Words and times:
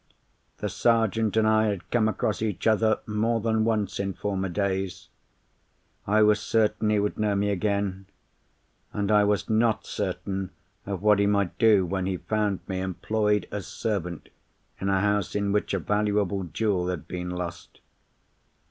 The 0.57 0.67
Sergeant 0.67 1.37
and 1.37 1.47
I 1.47 1.65
had 1.67 1.91
come 1.91 2.07
across 2.09 2.41
each 2.41 2.65
other 2.65 2.97
more 3.05 3.39
than 3.39 3.63
once 3.63 3.99
in 3.99 4.13
former 4.15 4.49
days. 4.49 5.09
I 6.07 6.23
was 6.23 6.39
certain 6.39 6.89
he 6.89 6.97
would 6.97 7.19
know 7.19 7.35
me 7.35 7.51
again—and 7.51 9.11
I 9.11 9.23
was 9.23 9.47
not 9.47 9.85
certain 9.85 10.49
of 10.87 11.03
what 11.03 11.19
he 11.19 11.27
might 11.27 11.55
do 11.59 11.85
when 11.85 12.07
he 12.07 12.17
found 12.17 12.61
me 12.67 12.79
employed 12.81 13.47
as 13.51 13.67
servant 13.67 14.29
in 14.79 14.89
a 14.89 15.01
house 15.01 15.35
in 15.35 15.51
which 15.51 15.71
a 15.71 15.77
valuable 15.79 16.45
jewel 16.45 16.87
had 16.87 17.07
been 17.07 17.29
lost. 17.29 17.79